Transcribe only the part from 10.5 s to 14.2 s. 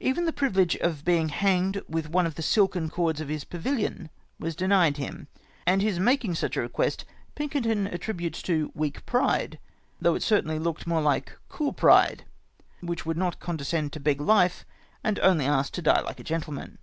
looked more Kke" cool pride," which w^ould not condescend to beg